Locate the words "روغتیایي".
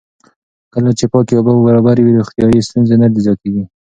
2.19-2.65